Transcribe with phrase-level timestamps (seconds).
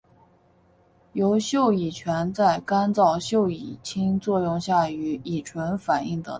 [1.13, 3.43] 由溴乙醛在干燥溴
[3.75, 6.29] 化氢作用下与乙醇反应得到。